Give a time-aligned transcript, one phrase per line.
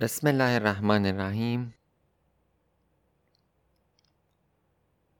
[0.00, 1.74] بسم الله الرحمن الرحیم.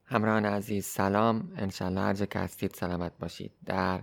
[0.04, 1.52] همراهان عزیز سلام.
[1.56, 3.52] انشالله هر جا که هستید سلامت باشید.
[3.66, 4.00] در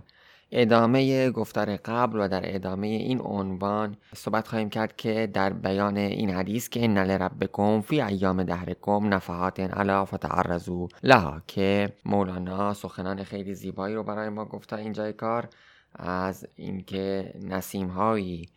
[0.50, 6.30] ادامه گفتار قبل و در ادامه این عنوان صحبت خواهیم کرد که در بیان این
[6.30, 13.54] حدیث که ان لربکم فی ایام دهرکم نفحات علا فتعرضوا لها که مولانا سخنان خیلی
[13.54, 15.48] زیبایی رو برای ما گفته اینجای کار.
[15.94, 18.48] از اینکه نسیم هایی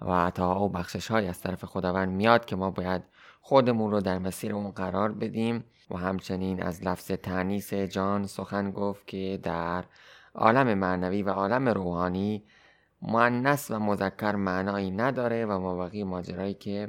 [0.00, 3.02] و عطاها و بخشش های از طرف خداوند میاد که ما باید
[3.40, 5.64] خودمون رو در مسیر اون قرار بدیم.
[5.90, 9.84] و همچنین از لفظ تنیس جان سخن گفت که در
[10.34, 12.44] عالم معنوی و عالم روحانی
[13.02, 16.88] معنس و مذکر معنایی نداره و مابقی ماجرایی که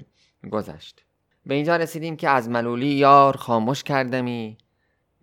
[0.52, 1.03] گذشت.
[1.45, 4.58] به اینجا رسیدیم که از ملولی یار خاموش کردمی.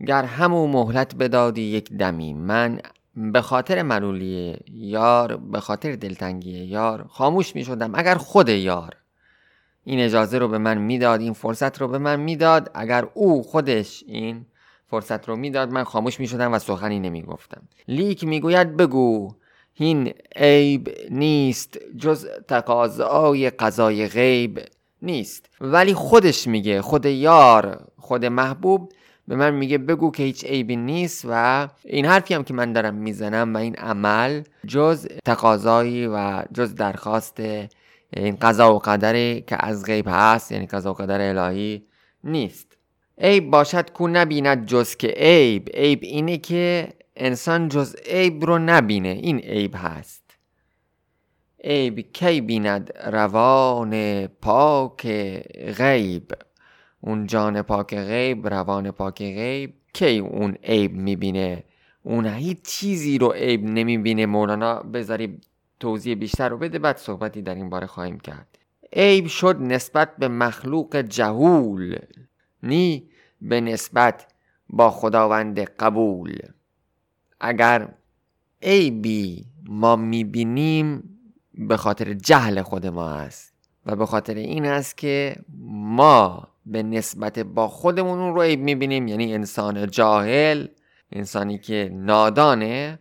[0.07, 2.35] گر همو مهلت بدادی یک دمی.
[2.35, 2.81] من
[3.17, 8.97] به خاطر ملولی یار به خاطر دلتنگی یار خاموش می شدم اگر خود یار
[9.85, 14.05] این اجازه رو به من می‌داد این فرصت رو به من می‌داد اگر او خودش
[14.07, 14.47] این
[14.87, 19.35] فرصت رو می‌داد من خاموش می شدم و سخنی نمی گفتم لیک می‌گوید بگو
[19.75, 24.61] این عیب نیست جز تقاضای قضای غیب
[25.03, 25.49] نیست.
[25.61, 28.93] ولی خودش میگه خود یار خود محبوب
[29.29, 32.95] به من میگه بگو که هیچ عیبی نیست و این حرفی هم که من دارم
[32.95, 37.41] می‌زنم و این عمل جز تقاضایی و جز درخواست
[38.17, 41.83] این قضا و قدری که از غیب هست یعنی قضا و قدر الهی
[42.25, 42.77] نیست.
[43.19, 45.69] عیب باشد کو نبیند جز که عیب.
[45.75, 49.09] عیب اینه که انسان جز عیب رو نبینه.
[49.09, 50.25] این عیب هست.
[51.65, 55.07] عیب کی بیند؟ روان پاک
[55.79, 56.33] غیب.
[57.07, 61.65] اون جان پاک غیب روان پاک غیب کی اون عیب می‌بینه؟
[62.03, 64.27] اون هیچ چیزی رو عیب نمی‌بینه.
[64.27, 65.41] مولانا بذاری
[65.81, 68.59] توضیح بیشتر رو بده بعد صحبتی در این باره خواهیم کرد.
[68.93, 71.99] عیب شد نسبت به مخلوق جهول
[72.63, 73.09] نی
[73.41, 74.27] به نسبت
[74.71, 76.39] با خداوند قبول.
[77.41, 77.95] اگر
[78.63, 81.19] عیبی ما می‌بینیم
[81.55, 83.55] به خاطر جهل خود ما است
[83.87, 85.37] و به خاطر این است که
[85.75, 89.09] ما به نسبت با خودمون اون رو عیب می‌بینیم.
[89.09, 90.67] یعنی انسان جاهل
[91.13, 92.99] انسانی که نادانه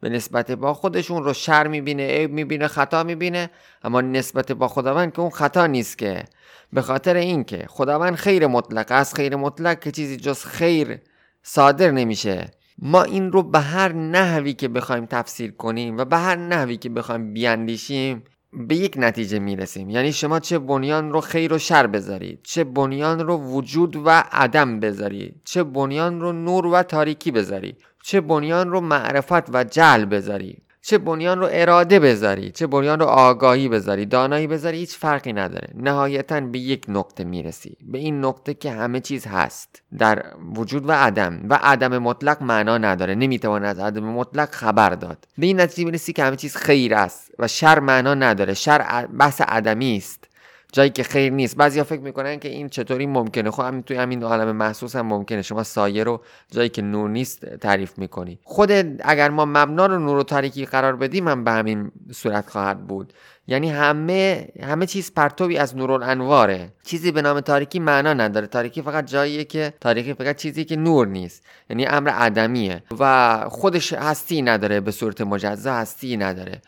[0.00, 3.50] به نسبت با خودشون رو شر می‌بینه عیب می‌بینه خطا می‌بینه.
[3.82, 6.24] اما نسبت با خداوند که اون خطا نیست که.
[6.72, 11.00] به خاطر اینکه خداوند خیر مطلق است خیر مطلق که چیزی جز خیر
[11.42, 12.50] صادر نمیشه.
[12.78, 16.88] ما این رو به هر نحوی که بخوایم تفسیر کنیم و به هر نحوی که
[16.88, 18.24] بخوایم بیاندیشیم
[18.56, 19.90] به یک نتیجه می‌رسیم.
[19.90, 24.80] یعنی شما چه بنیان رو خیر و شر بذارید چه بنیان رو وجود و عدم
[24.80, 30.63] بذارید چه بنیان رو نور و تاریکی بذارید چه بنیان رو معرفت و جل بذاری
[30.86, 35.68] چه بنیان رو اراده بذاری چه بنیان رو آگاهی بذاری دانایی بذاری هیچ فرقی نداره.
[35.74, 37.76] نهایتا به یک نقطه می‌رسی.
[37.82, 40.24] به این نقطه که همه چیز هست در
[40.54, 43.14] وجود و عدم و عدم مطلق معنا نداره.
[43.14, 45.24] نمی‌توان از عدم مطلق خبر داد.
[45.38, 48.54] به این نتیجه می‌رسی که همه چیز خیر است و شر معنا نداره.
[48.54, 50.28] شر بحث عدمی است.
[50.74, 51.56] جایی که خیر نیست.
[51.56, 53.50] بعضیا فکر می‌کنن که این چطوری ممکنه.
[53.50, 55.42] خب همین توی همین عالم محسوس هم ممکنه.
[55.42, 56.20] شما سایه رو
[56.50, 58.38] جایی که نور نیست تعریف می‌کنی.
[58.44, 58.70] خود
[59.00, 63.12] اگر ما مبنا رو نور و تاریکی قرار بدیم هم به همین صورت خواهد بود.
[63.46, 66.72] یعنی همه همه چیز پرتوی از نورالانواره.
[66.84, 68.46] چیزی به نام تاریکی معنا نداره.
[68.46, 71.44] تاریکی فقط جاییه که تاریکی فقط چیزی که نور نیست.
[71.70, 72.82] یعنی امر عدمیه.
[72.98, 74.80] و خودش هستی نداره.
[74.80, 76.62] به صورت مجزا هستی نداره.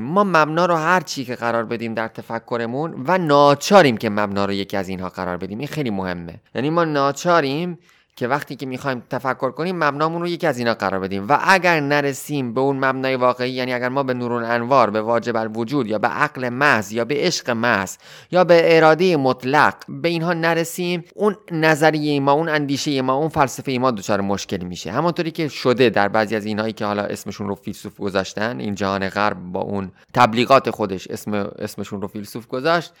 [0.00, 4.52] ما مبنا رو هر چی که قرار بدیم در تفکرمون و ناچاریم که مبنا رو
[4.52, 5.58] یکی از اینها قرار بدیم.
[5.58, 6.40] این خیلی مهمه.
[6.54, 7.78] یعنی ما ناچاریم
[8.20, 11.28] که وقتی که می‌خوایم تفکر کنیم مبنامون رو یکی از اینا قرار بدیم.
[11.28, 15.36] و اگر نرسیم به اون مبنای واقعی یعنی اگر ما به نور انوار به واجب
[15.36, 17.96] الوجود یا به عقل محض یا به عشق محض
[18.30, 23.72] یا به اراده مطلق به اینها نرسیم اون نظریه ما اون اندیشه ما اون فلسفه
[23.72, 24.92] ما دچار مشکلی میشه.
[24.92, 29.08] همونطوری که شده در بعضی از اینهایی که حالا اسمشون رو فیلسوف گذاشتن این جهان
[29.08, 32.92] غرب با اون تبلیغات خودش اسم اسمشون رو فیلسوف گذاشت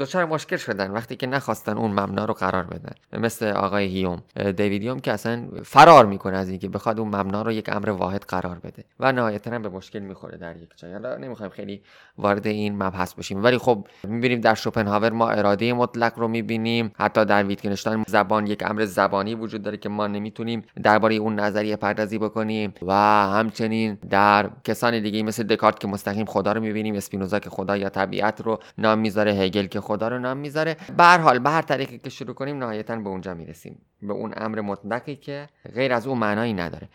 [0.00, 2.92] دچار مشکل شدن وقتی که نخواستن اون مبنا رو قرار بدن.
[3.12, 4.22] مثل آقای هیوم.
[4.58, 8.58] دیویدیوم که اصلا فرار می‌کنه از اینکه بخواد اون مبنا رو یک امر واحد قرار
[8.58, 10.92] بده و نهایتا به مشکل می‌خوره در یک جای.
[10.92, 11.82] حالا نمی‌خوایم خیلی
[12.18, 16.92] وارد این مبحث بشیم ولی خب می‌بینیم در شوپنهاور ما اراده مطلق رو می‌بینیم.
[16.96, 21.76] حتی در ویتگنشتاین زبان یک امر زبانی وجود داره که ما نمی‌تونیم درباره اون نظریه
[21.76, 22.74] پردازی بکنیم.
[22.82, 22.92] و
[23.32, 27.88] همچنین در کسان دیگه مثل دکارت که مستقیم خدا رو می‌بینیم اسپینوزا که خدا یا
[27.88, 30.76] طبیعت رو نام می‌ذاره هگل که خدا رو نام می‌ذاره.
[30.96, 33.80] به هر حال به هر طریقی که شروع کنیم نهایتا به اونجا می‌رسیم.
[34.02, 36.88] به اون امر مطلقی که غیر از اون معنایی نداره.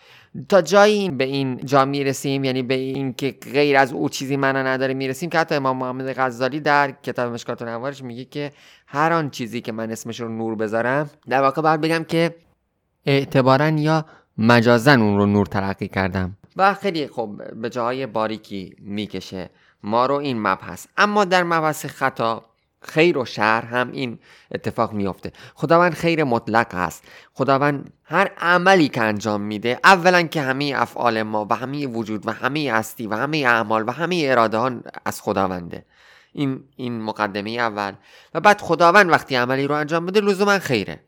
[0.50, 4.64] تا جایی به این جا می‌رسیم یعنی به این که غیر از او چیزی معنا
[4.64, 8.52] نداره می‌رسیم که حتی امام محمد غزالی در کتاب مشکات نوارش میگه که
[8.88, 12.36] هر آن چیزی که من اسمش رو نور بذارم در واقع باید بگم که
[13.06, 14.06] اعتبارا یا
[14.38, 16.38] مجازن اون رو نور ترقی کردم.
[16.56, 19.50] و خیلی خب به جاهای باریکی می‌کشه.
[19.84, 20.88] ما رو این مبحث.
[20.98, 22.46] اما در مبحث خطا
[22.86, 24.20] خیر و شر هم این
[24.52, 25.32] اتفاق میافته.
[25.56, 27.04] خداوند خیر مطلق است.
[27.34, 32.32] خداوند هر عملی که انجام میده اولا که همه افعال ما و همه وجود و
[32.32, 34.72] همه هستی و همه اعمال و همه اراده ها
[35.06, 35.86] از خداونده.
[36.34, 37.94] این این مقدمه اول.
[38.34, 41.00] و بعد خداوند وقتی عملی رو انجام بده لزوما خیره.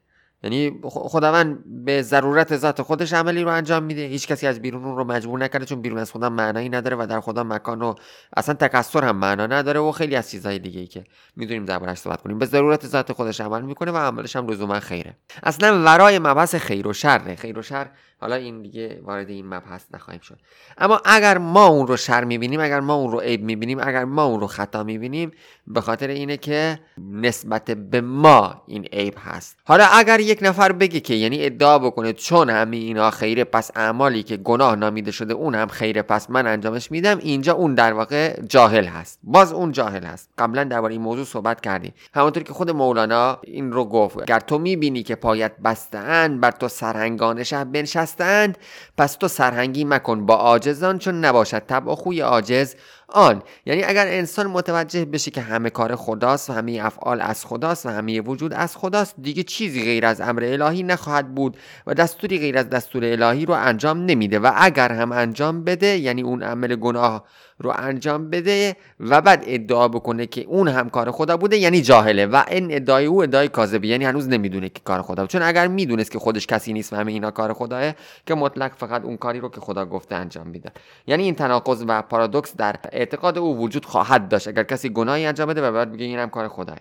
[0.43, 4.01] یعنی خداوند به ضرورت ذات خودش عملی رو انجام میده.
[4.01, 7.07] هیچ کسی از بیرون اون رو مجبور نکرده چون بیرون از خدا معنایی نداره و
[7.09, 7.95] در خدا مکان و
[8.37, 11.03] اصلا تکسر هم معنا نداره و خیلی از چیزهای دیگه ای که
[11.35, 12.39] می‌دونیم دربارش صحبت کنیم.
[12.39, 15.17] به ضرورت ذات خودش عمل می‌کنه و عملش هم لزوما خیره.
[15.43, 17.35] اصلا ورای مبحث خیر و شره.
[17.35, 17.89] خیر و شر
[18.21, 20.39] حالا این دیگه وارد این مبحث نخواهیم شد.
[20.77, 24.23] اما اگر ما اون رو شر می‌بینیم اگر ما اون رو عیب می‌بینیم اگر ما
[24.23, 25.31] اون رو خطا می‌بینیم
[25.67, 26.79] به خاطر اینه که
[27.11, 29.57] نسبت به ما این عیب هست.
[29.65, 34.23] حالا اگر یک نفر بگه که یعنی ادعا بکنه چون همه اینا خیره پس اعمالی
[34.23, 37.17] که گناه نامیده شده اون هم خیره پس من انجامش میدم.
[37.17, 39.19] اینجا اون در واقع جاهل هست.
[39.23, 40.29] باز اون جاهل هست.
[40.37, 41.93] قبلا درباره این موضوع صحبت کردیم.
[42.13, 46.67] همونطور که خود مولانا این رو گفت اگر تو می‌بینی که پایت بستن بر تو
[46.67, 48.57] سرهنگان شب بنشستند
[48.97, 52.75] پس تو سرهنگی مکن با عاجزان چون نباشد طبع خوی عاجز.
[53.07, 57.85] آن یعنی اگر انسان متوجه بشه که همه کار خداست و همه افعال از خداست
[57.85, 61.57] و همه وجود از خداست دیگه چیزی غیر از امر الهی نخواهد بود
[61.87, 66.21] و دستوری غیر از دستور الهی رو انجام نمیده و اگر هم انجام بده یعنی
[66.21, 67.25] اون عمل گناه
[67.57, 72.25] رو انجام بده و بعد ادعا بکنه که اون هم کار خدا بوده یعنی جاهله.
[72.25, 75.29] و این ادعای او ادعای کاذبه یعنی هنوز نمی‌دونه که کار خدا بود.
[75.29, 77.93] چون اگر می‌دونست که خودش کسی نیست و همه اینا کار خداه
[78.25, 80.71] که مطلق فقط اون کاری رو که خدا گفته انجام میده.
[81.07, 84.47] یعنی این تناقض و پارادوکس در اعتقاد او وجود خواهد داشت.
[84.47, 86.77] اگر کسی گناهی انجام بده و بعد بگه اینم کار خداه.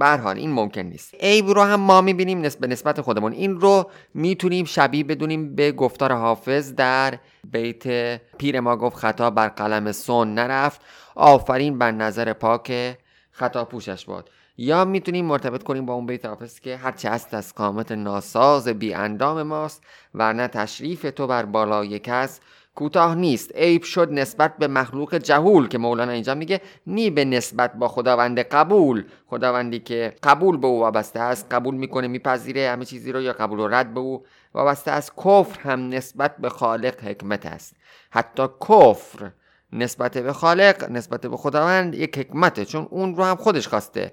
[0.00, 1.14] حال این ممکن نیست.
[1.20, 3.32] عیب رو هم ما می‌بینیم به نسبت خودمون.
[3.32, 7.18] این رو می‌تونیم شبیه بدونیم به گفتار حافظ در
[7.50, 10.80] بیت پیر ما گفت خطا بر قلم سون نرفت.
[11.14, 12.98] آفرین بر نظر پاک
[13.30, 14.30] خطا پوشش باد.
[14.56, 18.94] یا می‌تونیم مرتبط کنیم با اون بیت حافظ که هرچه هست از قامت ناساز بی
[18.94, 19.82] اندام ماست
[20.14, 22.40] ورنه تشریف تو بر بالای کس
[22.80, 23.56] کوتاه نیست.
[23.56, 28.38] عیب شد نسبت به مخلوق جهول که مولانا اینجا میگه نی به نسبت با خداوند
[28.38, 29.04] قبول.
[29.26, 33.58] خداوندی که قبول به او وابسته است قبول می‌کنه میپذیره همه چیزی رو یا قبول
[33.60, 34.24] و رد به او
[34.54, 35.12] وابسته است.
[35.16, 37.76] کفر هم نسبت به خالق حکمت است.
[38.10, 39.30] حتی کفر
[39.72, 44.12] نسبت به خالق نسبت به خداوند یک حکمته چون اون رو هم خودش خواسته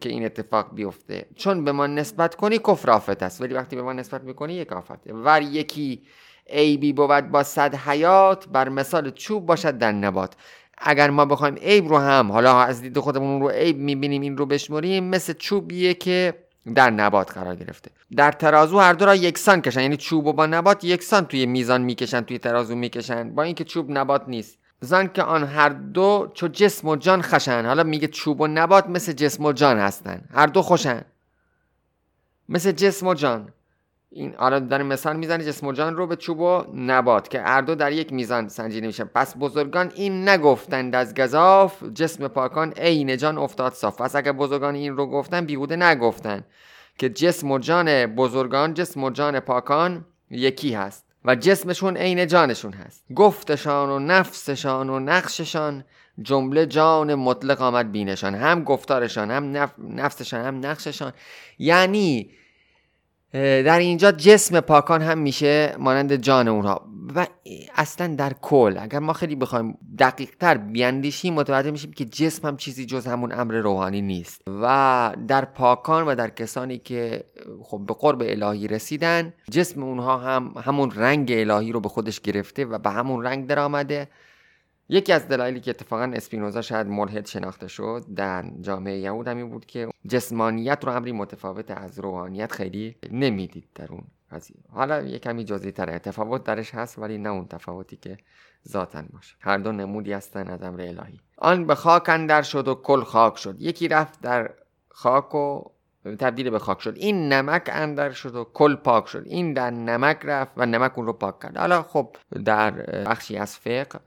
[0.00, 1.26] که این اتفاق بیفته.
[1.36, 3.40] چون به ما نسبت کنی کفر آفت است.
[3.40, 5.14] ولی وقتی به ما نسبت می‌کنی یک آفته.
[5.14, 6.02] ور یکی
[6.48, 10.34] عیبی بود با صد حیات بر مثال چوب باشد در نبات.
[10.78, 14.46] اگر ما بخوایم عیب رو هم حالا از دید خودمون رو عیب می‌بینیم این رو
[14.46, 16.34] بشمریم مثل چوبیه که
[16.74, 17.90] در نبات قرار گرفته.
[18.16, 21.82] در ترازو هر دو را یکسان کشن یعنی چوب و با نبات یکسان توی میزان
[21.82, 23.34] می‌کشن توی ترازو می‌کشن.
[23.34, 24.58] با اینکه چوب نبات نیست.
[24.80, 27.66] زن که آن هر دو چو جسم و جان خشن.
[27.66, 30.20] حالا میگه چوب و نبات مثل جسم و جان هستن.
[30.34, 31.02] هر دو خوشن.
[32.48, 33.48] مثل جسم و جان.
[34.10, 37.60] این حالا داره مثال می‌زنه جسم و جان رو به چوب و نبات که هر
[37.60, 43.16] دو در یک میزان سنجیده میشه پس بزرگان این نگفتند از گذاف جسم پاکان عین
[43.16, 44.00] جان افتاد صاف.
[44.00, 46.44] پس اگر بزرگان این رو گفتن بیهوده نگفتن
[46.98, 52.72] که جسم و جان بزرگان جسم و جان پاکان یکی هست و جسمشون عین جانشون
[52.72, 53.04] هست.
[53.16, 55.84] گفتشان و نفسشان و نقششان
[56.22, 58.34] جمله جان مطلق آمد بینشان.
[58.34, 61.12] هم گفتارشان هم نفسشان هم نقششان.
[61.58, 62.30] یعنی
[63.32, 66.88] در اینجا جسم پاکان هم میشه مانند جان اونها.
[67.14, 67.26] و
[67.74, 72.56] اصلا در کل اگر ما خیلی بخوایم دقیق تر بیاندیشیم متوجه میشیم که جسم هم
[72.56, 74.42] چیزی جز همون امر روحانی نیست.
[74.62, 77.24] و در پاکان و در کسانی که
[77.62, 82.64] خب به قرب الهی رسیدن جسم اونها هم همون رنگ الهی رو به خودش گرفته
[82.64, 84.08] و به همون رنگ در آمده
[84.88, 89.66] یکی از دلایلی که اتفاقا اسپینوزا شاید ملحد شناخته شد در جامعه یهود همین بود
[89.66, 94.56] که جسمانیت رو امری متفاوت از روحانیت خیلی نمی‌دید در اون قضیه.
[94.72, 98.18] حالا یه کمی جزئی تره تفاوت درش هست ولی نه اون تفاوتی که
[98.68, 99.36] ذاتن باشه.
[99.40, 101.20] هر دو نمودی هستن از امر الهی.
[101.38, 103.56] آن به خاک اندر شد و کل خاک شد.
[103.60, 104.54] یکی رفت در
[104.88, 105.64] خاک و
[106.18, 106.96] تبدیل به خاک شد.
[106.96, 109.22] این نمک اندر شد و کل پاک شد.
[109.26, 111.56] این در نمک رفت و نمک اون رو پاک کرد.
[111.56, 112.70] حالا خب در
[113.04, 113.98] بخشی از فقه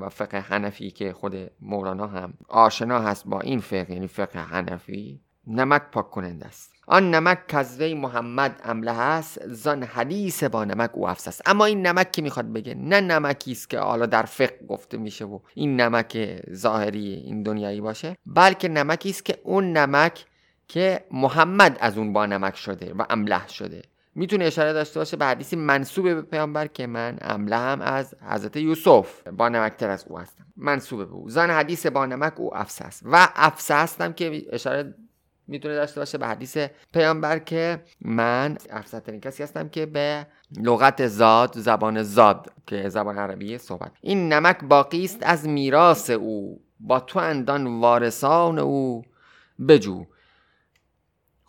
[0.00, 5.20] و فقه حنفی که خود مولانا هم آشنا هست با این فقه یعنی فقه حنفی
[5.46, 6.72] نمک پاک کننده است.
[6.86, 11.42] آن نمک کزوی محمد عمله است زان حدیث با نمک او افس است.
[11.46, 15.24] اما این نمک که می‌خواد بگه نه نمکی است که حالا در فقه گفته میشه
[15.24, 20.26] و این نمک ظاهری این دنیایی باشه بلکه نمکی است که اون نمک
[20.68, 23.82] که محمد از اون با نمک شده و امله شده.
[24.14, 28.56] می‌تونه اشاره داشته باشه به حدیثی منصوب به پیامبر که من امله هم از حضرت
[28.56, 29.28] یوسف.
[29.28, 30.46] با نمکتر از او هستم.
[30.56, 31.30] منصوب به او.
[31.30, 33.02] زن حدیث با نمک او افس است.
[33.04, 34.94] و افس هستم که اشاره
[35.46, 36.58] می‌تونه داشته باشه به حدیث
[36.92, 40.26] پیامبر که من افسرترین کسی هستم که به
[40.62, 43.92] لغت زاد زبان زاد که زبان عربی صحبت.
[44.00, 46.60] این نمک باقی است از میراث او.
[46.80, 49.02] با تو اندان وارثان او.
[49.68, 50.04] بجو.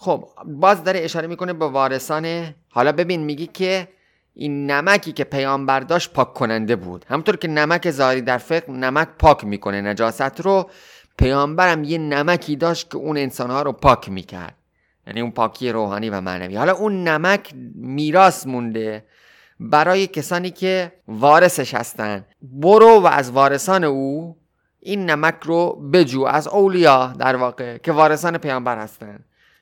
[0.01, 2.55] خب باز داره اشاره می‌کنه به وارثان.
[2.69, 3.87] حالا ببین میگی که
[4.33, 7.05] این نمکی که پیامبر داشت پاک کننده بود.
[7.09, 10.69] همونطور که نمک زاری در فقه نمک پاک می‌کنه نجاست رو.
[11.17, 14.55] پیامبرم یه نمکی داشت که اون انسانها رو پاک می‌کرد.
[15.07, 16.55] یعنی اون پاکی روحانی و معنوی.
[16.55, 19.05] حالا اون نمک میراث مونده
[19.59, 22.25] برای کسانی که وارثش هستن.
[22.41, 24.37] برو و از وارثان او
[24.79, 26.23] این نمک رو بجو.
[26.23, 29.19] از اولیا در واقع که وارثان پیامبر هستن.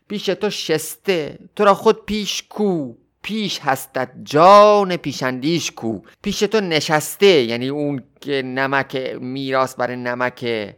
[0.08, 1.40] پیش تو شسته.
[1.56, 2.94] تو را خود پیش کو.
[3.22, 6.00] پیش هستت جان پیشندیش کو.
[6.22, 7.26] پیش تو نشسته.
[7.26, 10.76] یعنی اون که نمک میراث برای نمک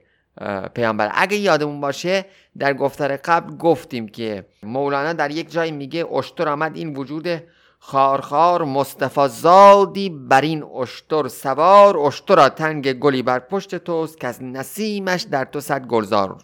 [0.74, 1.12] پیامبر.
[1.13, 2.25] اگه یادمون باشه
[2.57, 7.43] در گفتار قبل گفتیم که مولانا در یک جای میگه اشتر آمد این وجود
[7.79, 11.98] خارخار مصطفی زادی بر این اشتر سوار.
[11.98, 16.38] اشتر تنگ گلی بر پشت توست که از نسیمش در تو صد گلزار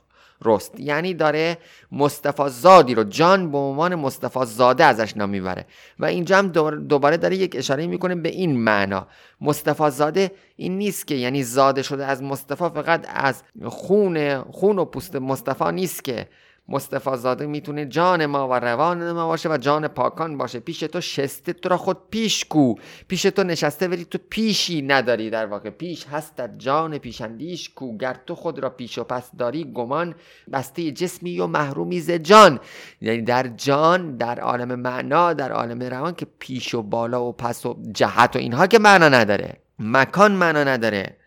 [0.45, 1.57] رست یعنی داره
[1.91, 5.65] مصطفی زادی رو جان به عنوان مصطفی زاده ازش نام می‌بره.
[5.99, 6.47] و اینجا هم
[6.87, 9.07] دوباره داره یک اشاره می‌کنه به این معنا.
[9.41, 14.85] مصطفی زاده این نیست که یعنی زاده شده از مصطفی فقط از خون خون و
[14.85, 16.27] پوست مصطفی نیست که
[16.69, 20.59] مصطفی زاده می‌تونه جان ما و روان ما باشه و جان پاکان باشه.
[20.59, 22.75] پیش تو شسته تو را خود پیش کو.
[23.07, 25.29] پیش تو نشسته ولی تو پیشی نداری.
[25.29, 27.97] در واقع پیش هستت جان پیشندیش کو.
[27.97, 30.15] گر تو خود را پیش و پس داری گمان
[30.53, 32.59] بسته جسمی و محرومی ز جان.
[33.01, 37.65] یعنی در جان در عالم معنا در عالم روان که پیش و بالا و پس
[37.65, 39.57] و جهت و اینها که معنا نداره.
[39.79, 41.17] مکان معنا نداره.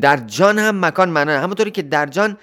[0.00, 2.38] در جان هم مکان معنا همونطوری که در جان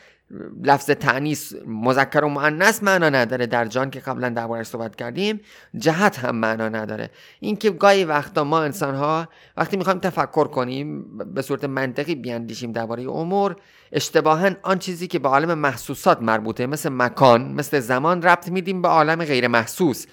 [0.64, 3.46] لفظ تعنیس مذکر و مؤنث معنا نداره.
[3.46, 5.42] در جان که قبلا دربارش صحبت کردیم
[5.78, 7.10] جهت هم معنا نداره.
[7.40, 13.04] اینکه گاهی وقتا ما انسان ها وقتی می‌خوایم تفکر کنیم به صورت منطقی بیاندیشیم درباره
[13.10, 13.56] امور
[13.92, 18.88] اشتباها آن چیزی که به عالم محسوسات مربوطه مثل مکان مثل زمان ربط میدیم به
[18.88, 20.06] عالم غیر محسوس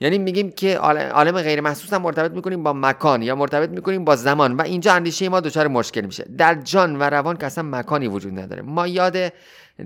[0.00, 4.16] یعنی میگیم که عالم غیر محسوس هم مرتبط می‌کنیم با مکان یا مرتبط می‌کنیم با
[4.16, 6.24] زمان و اینجا اندیشه ما دچار مشکل میشه.
[6.38, 8.62] در جان و روان که اصلا مکانی وجود نداره.
[8.62, 9.16] ما یاد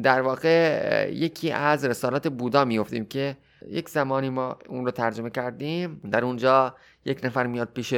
[0.02, 3.37] در واقع یکی از رسالات بودا میفتیم که
[3.71, 6.00] یک زمانی ما اون رو ترجمه کردیم.
[6.11, 7.94] در اونجا یک نفر میاد پیش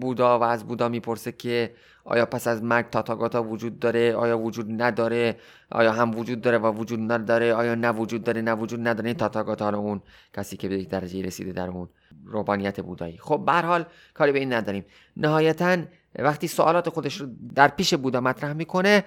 [0.00, 1.70] بودا و از بودا می‌پرسه که
[2.10, 5.36] آیا پس از مرگ تاتاگاتا وجود داره؟ آیا وجود نداره؟
[5.70, 9.68] آیا هم وجود داره و وجود نداره؟ آیا نه وجود داره نه وجود نداره؟ تاتاگاتا
[9.78, 10.02] اون
[10.34, 11.88] کسی که به یک درجه رسیده در اون
[12.24, 13.18] روبانیت بودایی.
[13.18, 13.84] خب به حال
[14.14, 14.84] کاری به این نداریم.
[15.16, 15.76] نهایتا
[16.18, 19.04] وقتی سوالات خودش رو در پیش بودا مطرح می‌کنه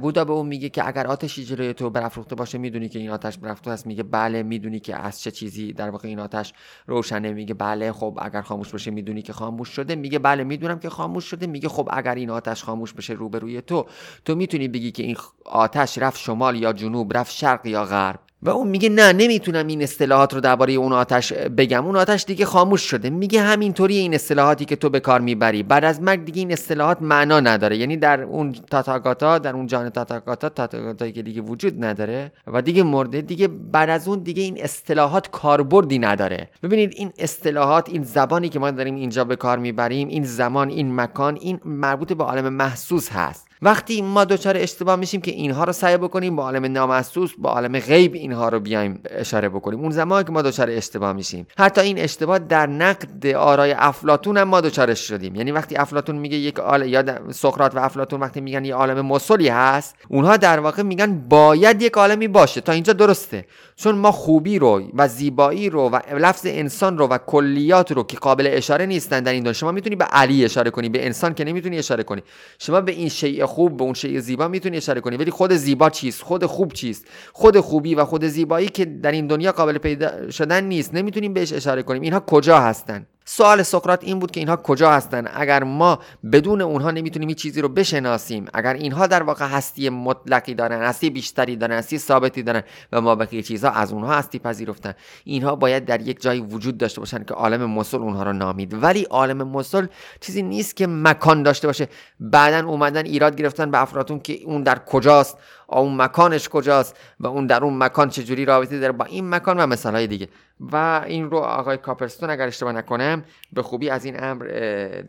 [0.00, 3.38] بودا به اون میگه که اگر آتشی جلوی تو برافروخته باشه می‌دونی که این آتش
[3.38, 3.86] برافروخته است.
[3.86, 6.52] میگه بله می‌دونی که از چه چیزی در واقع این آتش
[6.86, 7.32] روشنه.
[7.32, 9.94] میگه بله خب اگر خاموش باشه می‌دونی که خاموش شده.
[9.94, 11.46] میگه بله می‌دونم که خاموش شده.
[11.46, 13.86] میگه خب اگر این آتش خاموش بشه روبروی تو
[14.24, 18.20] تو می‌تونی بگی که این آتش رفت شمال یا جنوب رفت شرق یا غرب.
[18.42, 21.86] و اون میگه نه نمی‌تونم این اصطلاحات رو درباره اون آتش بگم.
[21.86, 23.10] اون آتش دیگه خاموش شده.
[23.10, 25.62] میگه همینطوری این اصطلاحاتی که تو به کار می‌بری.
[25.62, 27.76] بعد از مرگ دیگه این اصطلاحات معنا نداره.
[27.76, 32.82] یعنی در اون تاتاگاتا در اون جان تاتاگاتا تاتاگاتایی که دیگه وجود نداره و دیگه
[32.82, 36.48] مرده دیگه بعد از اون دیگه این اصطلاحات کاربردی نداره.
[36.62, 40.94] ببینید این اصطلاحات این زبانی که ما داریم اینجا به کار می‌بریم این زمان این
[41.00, 43.47] مکان این مربوط به عالم محسوس هست.
[43.62, 47.78] وقتی ما دچار اشتباه میشیم که اینها رو سعی بکنیم با عالم نامحسوس با عالم
[47.78, 49.80] غیب اینها رو بیایم اشاره بکنیم.
[49.80, 51.46] اون زمان که ما دچار اشتباه میشیم.
[51.58, 55.34] حتی این اشتباه در نقد آرای افلاتون هم ما دچارش شدیم.
[55.34, 59.48] یعنی وقتی افلاتون میگه یک آل یا سقراط و افلاتون وقتی میگن یه عالم مسلی
[59.48, 62.60] هست اونها در واقع میگن باید یک عالمی باشه.
[62.60, 63.44] تا اینجا درسته.
[63.76, 68.16] چون ما خوبی رو و زیبایی رو و لفظ انسان رو و کلیات رو که
[68.16, 71.44] قابل اشاره نیستن در این دنیا شما می‌تونی به علی اشاره کنی به انسان که
[71.44, 72.22] نمی‌تونی اشاره کنی.
[72.58, 75.16] شما به این شیء خوب به اون شیء زیبا می‌تونی اشاره کنی.
[75.16, 79.26] ولی خود زیبا چیست؟ خود خوب چیست؟ خود خوبی و خود زیبایی که در این
[79.26, 80.94] دنیا قابل پیدا شدن نیست.
[80.94, 82.02] نمی‌تونیم بهش اشاره کنیم.
[82.02, 85.98] اینها کجا هستن؟ سوال سقراط این بود که اینها کجا هستن؟ اگر ما
[86.32, 91.10] بدون اونها نمی‌تونیم این چیزی رو بشناسیم اگر اینها در واقع هستی مطلقی دارن هستی
[91.10, 94.94] بیشتری دارن هستی ثابتی دارن و ما بقیه چیزها از اونها هستی پذیرفتن
[95.24, 98.82] اینها باید در یک جایی وجود داشته باشن که عالم مسل اونها رو نامید.
[98.82, 99.86] ولی عالم مسل
[100.20, 101.88] چیزی نیست که مکان داشته باشه.
[102.20, 105.38] بعدا اومدن ایراد گرفتن به افراتون که اون در کجاست.
[105.76, 109.66] اون مکانش کجاست؟ و اون در اون مکان چجوری رابطه داره؟ با این مکان و
[109.66, 110.28] مثال های دیگه.
[110.60, 114.44] و این رو آقای کاپرستون اگر اشتباه نکنم به خوبی از این امر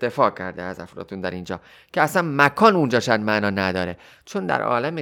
[0.02, 1.60] دفاع کرده از افراتون در اینجا.
[1.94, 3.98] که اصلا مکان اونجا شاید معنا نداره.
[4.26, 5.02] چون در عالم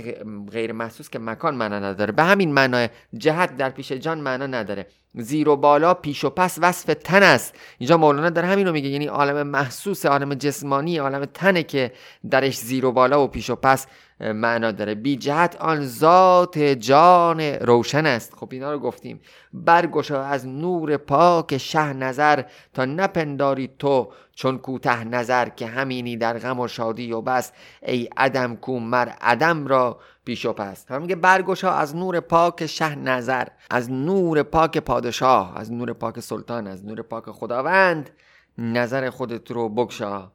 [0.51, 2.11] غیر محسوس که مکان معنا نداره.
[2.11, 4.87] به همین معنای جهت در پیش جان معنا نداره.
[5.21, 7.55] زیر و بالا پیش و پس وصف تن است.
[7.77, 11.91] اینجا مولانا در همین رو میگه یعنی عالم محسوس عالم جسمانی عالم تنه که
[12.29, 13.87] درش زیر و بالا و پیش و پس
[14.19, 14.95] معنا داره.
[14.95, 18.33] بی جهت آن ذات جان روشن است.
[18.35, 19.21] خب اینا رو گفتیم.
[19.53, 22.43] برگشا از نور پاک شه نظر
[22.73, 27.51] تا نپنداری تو چون کوته نظر که همینی در غم و شادی و بس.
[27.81, 32.95] ای عدم کو مر عدم را پیش و پس میگه برگشا از نور پاک شه
[32.95, 38.09] نظر از نور پاک پادشاه از نور پاک سلطان از نور پاک خداوند
[38.57, 40.31] نظر خودت رو بگشا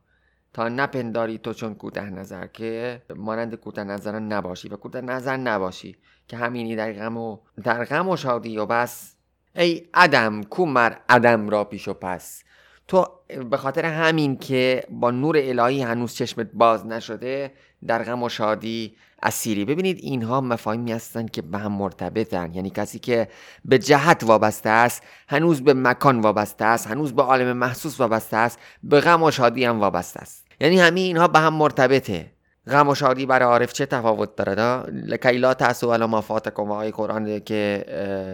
[0.53, 5.97] تا نپنداری تو چون کوته نظر که مانند کوته نظران نباشی و کوته نظر نباشی
[6.29, 9.17] که همینی در غم و در غم و شادی و بس.
[9.57, 12.45] ای عدم کو مر عدم را پیش و پس
[12.89, 13.07] تو
[13.51, 17.53] به خاطر همین که با نور الهی هنوز چشمت باز نشده
[17.87, 19.65] در غم و شادی اسیری.
[19.65, 22.55] ببینید اینها مفاهیمی هستند که به هم مرتبطن.
[22.55, 23.29] یعنی کسی که
[23.65, 28.59] به جهت وابسته است هنوز به مکان وابسته است هنوز به عالم محسوس وابسته است
[28.83, 30.47] به غم و شادی هم وابسته است.
[30.61, 32.33] یعنی همه اینها به هم مرتبطه.
[32.67, 36.91] غم و شادی برای عارف چه تفاوت داره لکی لا تاسو علی ما فاتکم آیه
[36.91, 37.85] قرآن که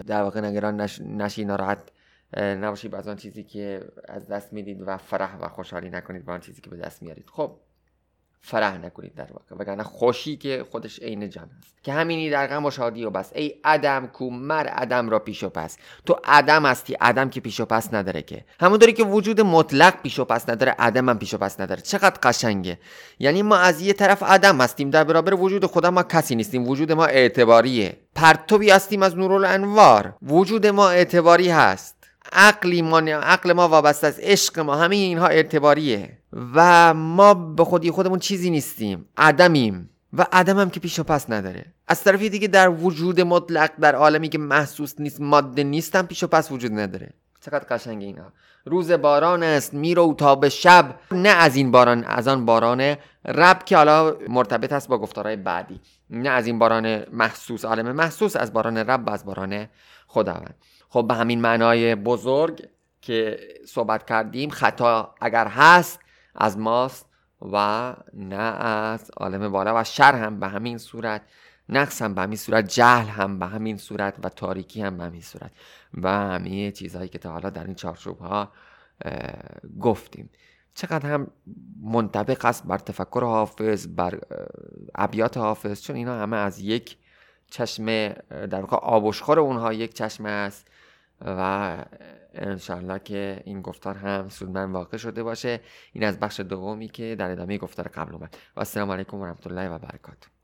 [0.06, 1.00] در واقع نگران نش...
[1.00, 1.78] نشی ناراحت
[2.36, 6.40] نباشید از آن چیزی که از دست می‌دید و فرح و خوشحالی نکنید با آن
[6.40, 7.24] چیزی که به دست میارید.
[7.32, 7.56] خب
[8.40, 9.62] فرح نکنید در واقع.
[9.62, 11.74] وگرنه خوشی که خودش عین جان است.
[11.82, 13.30] که همینی در غم و شادی و بس.
[13.34, 15.76] ای ادم کو مر ادم را پیش و پس.
[16.06, 16.96] تو ادم هستی.
[17.00, 18.44] ادم که پیش و پس نداره که.
[18.60, 21.80] همونطوری که وجود مطلق پیش و پس نداره ادم هم پیش و پس نداره.
[21.80, 22.78] چقدر قشنگه.
[23.18, 24.90] یعنی ما از یه طرف ادم هستیم.
[24.90, 26.68] در برابر وجود خدا ما کسی نیستیم.
[26.68, 27.96] وجود ما اعتباریه.
[28.14, 31.96] پرتوی هستیم از نورالانوار وجود ما اعتباری هست.
[32.32, 34.20] عقلی ما عقل ما وابسته است.
[34.22, 34.76] عشق ما.
[34.76, 36.17] همه اینها اعتباریه.
[36.32, 39.90] و ما به خودی خودمون چیزی نیستیم عدمیم.
[40.12, 41.64] و عدم هم که پیش و پس نداره.
[41.88, 46.26] از طرفی دیگه در وجود مطلق در عالمی که محسوس نیست ماده نیستم پیش و
[46.26, 47.10] پس وجود نداره.
[47.40, 48.32] چقدر قشنگ اینا.
[48.64, 50.94] روز باران است میرو تا به شب.
[51.12, 55.80] نه از این باران از آن باران رب که حالا مرتبط است با گفتارهای بعدی.
[56.10, 59.66] نه از این باران محسوس عالم محسوس از باران رب از باران
[60.06, 60.54] خداوند.
[60.88, 62.68] خب به همین معنای بزرگ
[63.00, 66.00] که صحبت کردیم خطا اگر هست
[66.38, 67.06] از ماست
[67.52, 71.22] و نه از عالم بالا و شر هم به همین صورت
[71.68, 75.20] نقص هم به همین صورت جهل هم به همین صورت و تاریکی هم به همین
[75.20, 75.50] صورت
[75.94, 78.52] و همه چیزهایی که تا حالا در این چارچوب ها
[79.80, 80.30] گفتیم.
[80.74, 81.26] چقدر هم
[81.82, 84.20] منطبق است بر تفکر حافظ بر
[84.94, 86.96] ابیات حافظ چون اینا همه از یک
[87.50, 90.68] چشم در واقع آبشخور اونها یک چشمه است.
[91.20, 91.84] و
[92.34, 95.60] انشالله که این گفتار هم سودمند واقع شده باشه.
[95.92, 98.36] این از بخش دومی که در ادامه گفتار قبل اومد.
[98.56, 100.37] و السلام علیکم و رحمت الله و برکاته.